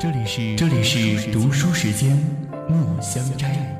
[0.00, 2.18] 这里是这里是读书时间，
[2.70, 3.78] 墨香斋。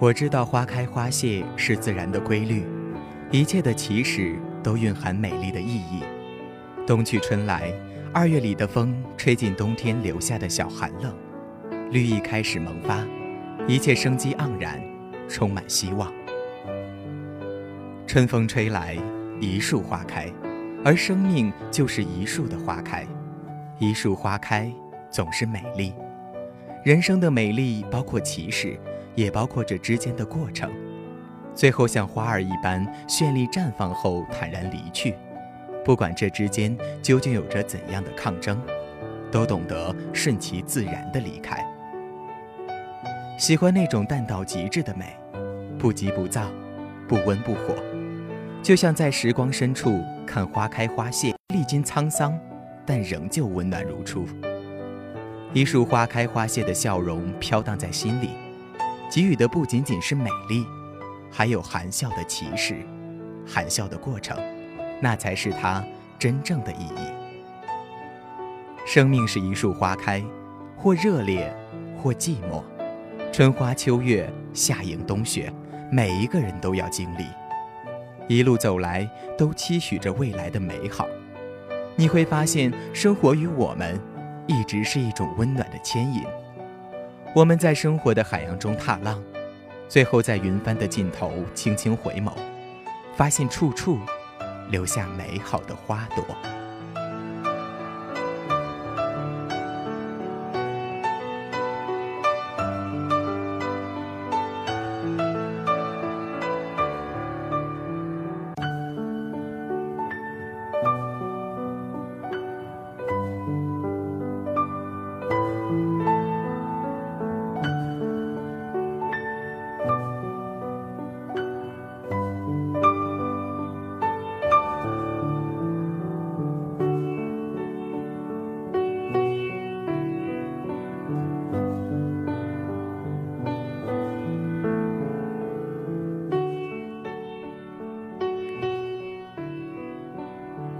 [0.00, 2.62] 我知道花开花谢是自然的规律，
[3.32, 6.04] 一切的起始都蕴含美丽的意义。
[6.86, 7.72] 冬去春来，
[8.14, 11.12] 二月里的风吹进冬天留下的小寒冷，
[11.90, 13.04] 绿意开始萌发，
[13.66, 14.80] 一切生机盎然，
[15.28, 16.12] 充满希望。
[18.06, 18.96] 春风吹来，
[19.40, 20.32] 一树花开，
[20.84, 23.04] 而生命就是一树的花开。
[23.80, 24.72] 一树花开，
[25.10, 25.92] 总是美丽。
[26.84, 28.78] 人生的美丽包括起始。
[29.18, 30.70] 也包括这之间的过程，
[31.52, 35.16] 最后像花儿一般绚丽绽放后坦然离去。
[35.84, 38.62] 不管这之间究竟有着怎样的抗争，
[39.28, 41.66] 都懂得顺其自然的离开。
[43.36, 45.16] 喜欢那种淡到极致的美，
[45.80, 46.48] 不急不躁，
[47.08, 47.74] 不温不火，
[48.62, 52.38] 就像在时光深处看花开花谢，历经沧桑，
[52.86, 54.28] 但仍旧温暖如初。
[55.52, 58.30] 一束花开花谢的笑容飘荡在心里。
[59.10, 60.66] 给予的不仅仅是美丽，
[61.30, 62.76] 还有含笑的起始，
[63.46, 64.38] 含笑的过程，
[65.00, 65.82] 那才是它
[66.18, 67.08] 真正的意义。
[68.86, 70.22] 生命是一束花开，
[70.76, 71.52] 或热烈，
[72.02, 72.62] 或寂寞，
[73.32, 75.50] 春花秋月，夏迎冬雪，
[75.90, 77.24] 每一个人都要经历。
[78.28, 79.08] 一路走来，
[79.38, 81.06] 都期许着未来的美好。
[81.96, 83.98] 你会发现，生活与我们，
[84.46, 86.22] 一直是一种温暖的牵引。
[87.34, 89.22] 我们在生活的海洋中踏浪，
[89.86, 92.32] 最后在云帆的尽头轻轻回眸，
[93.16, 93.98] 发现处处
[94.70, 96.24] 留下美好的花朵。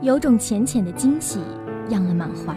[0.00, 1.40] 有种浅浅的惊喜，
[1.88, 2.56] 漾了满怀，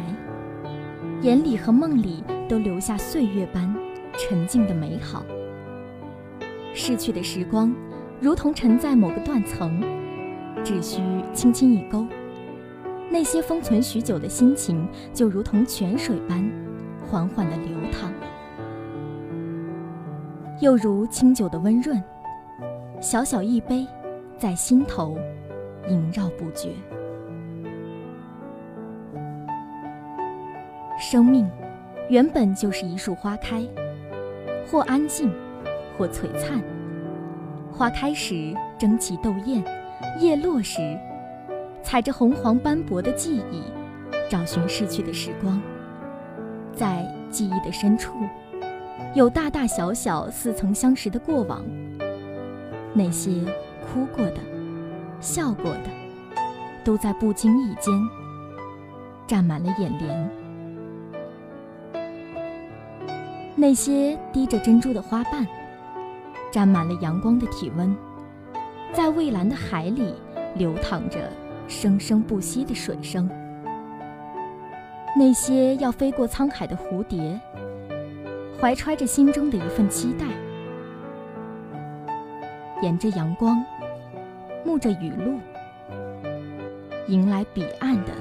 [1.22, 3.75] 眼里和梦里都留下岁月般
[4.16, 5.25] 沉静的美好。
[6.72, 7.74] 逝去的时光，
[8.19, 9.81] 如同沉在某个断层，
[10.63, 11.01] 只需
[11.34, 12.06] 轻轻一勾，
[13.09, 16.48] 那些封存许久的心情，就如同泉水般
[17.10, 18.12] 缓缓的流淌，
[20.62, 22.00] 又如清酒的温润，
[23.01, 23.88] 小小一杯，
[24.38, 25.18] 在心头
[25.89, 26.69] 萦绕不绝。
[31.01, 31.50] 生命，
[32.09, 33.68] 原本就是一束花开，
[34.68, 35.33] 或安静，
[35.98, 36.62] 或璀璨。
[37.74, 39.63] 花开时争奇斗艳，
[40.19, 40.95] 叶落时，
[41.81, 43.63] 踩着红黄斑驳的记忆，
[44.30, 45.59] 找寻逝去的时光。
[46.75, 48.19] 在记忆的深处，
[49.15, 51.65] 有大大小小似曾相识的过往。
[52.94, 53.31] 那些
[53.92, 54.38] 哭过的，
[55.19, 55.89] 笑过的，
[56.83, 57.92] 都在不经意间。
[59.25, 60.40] 占满了眼帘。
[63.56, 65.45] 那些滴着珍珠的花瓣，
[66.51, 67.95] 沾满了阳光的体温，
[68.94, 70.15] 在蔚蓝的海里
[70.56, 71.30] 流淌着
[71.68, 73.30] 生生不息的水声。
[75.15, 77.39] 那些要飞过沧海的蝴蝶，
[78.59, 80.25] 怀揣着心中的一份期待，
[82.81, 83.63] 沿着阳光，
[84.65, 85.38] 沐着雨露，
[87.07, 88.13] 迎来彼岸的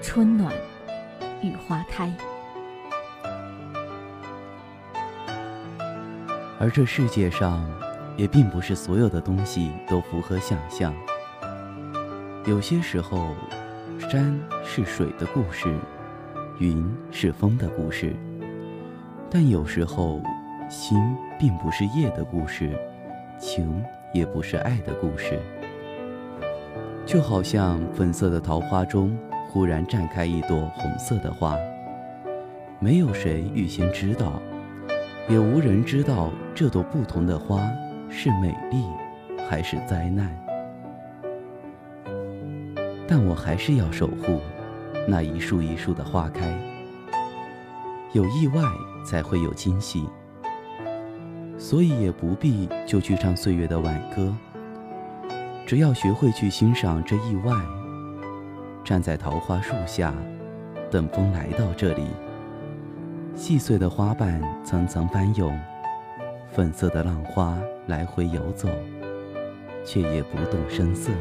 [0.00, 0.54] 春暖
[1.42, 2.10] 与花开。
[6.60, 7.64] 而这世界上，
[8.16, 10.92] 也并不是所有的东西都符合想象。
[12.46, 13.34] 有些时候，
[14.10, 15.72] 山是水的故事，
[16.58, 18.08] 云是风的故事；
[19.30, 20.20] 但有时候，
[20.68, 20.98] 心
[21.38, 22.76] 并不是夜的故事，
[23.38, 23.80] 情
[24.12, 25.38] 也不是爱的故事。
[27.06, 29.16] 就好像粉色的桃花中
[29.48, 31.56] 忽然绽开一朵红色的花，
[32.80, 34.42] 没有谁预先知道。
[35.28, 37.60] 也无人知道这朵不同的花
[38.08, 38.82] 是美丽
[39.46, 40.34] 还是灾难，
[43.06, 44.40] 但我还是要守护
[45.06, 46.50] 那一束一束的花开。
[48.12, 48.62] 有意外
[49.04, 50.08] 才会有惊喜，
[51.58, 54.34] 所以也不必就去唱岁月的挽歌。
[55.66, 57.52] 只要学会去欣赏这意外，
[58.82, 60.14] 站在桃花树下，
[60.90, 62.06] 等风来到这里。
[63.38, 65.56] 细碎的花瓣层层翻涌，
[66.50, 67.56] 粉色的浪花
[67.86, 68.68] 来回游走，
[69.84, 71.12] 却也不动声色。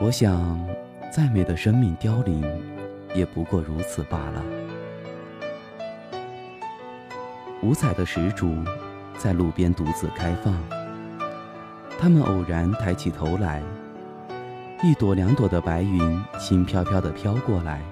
[0.00, 0.58] 我想，
[1.12, 2.42] 再美的生命凋零，
[3.14, 4.42] 也不过如此罢了。
[7.62, 8.64] 五彩的石竹
[9.18, 10.54] 在路边独自开放，
[11.98, 13.62] 它们偶然抬起头来，
[14.82, 17.82] 一朵两朵的白云轻飘飘地飘过来。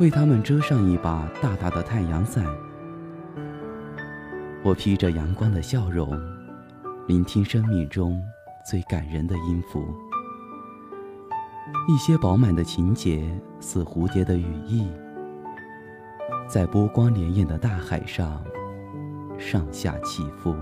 [0.00, 2.44] 为他们遮上一把大大的太阳伞。
[4.62, 6.08] 我披着阳光的笑容，
[7.08, 8.22] 聆听生命中
[8.64, 9.84] 最感人的音符。
[11.88, 13.28] 一些饱满的情节，
[13.58, 14.86] 似蝴蝶的羽翼，
[16.48, 18.44] 在波光潋滟的大海上
[19.36, 20.54] 上下起伏。